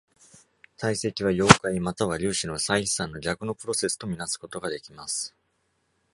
[0.77, 5.35] 堆積は、溶解または粒子の再飛散の逆のプロセスと見なすことができます。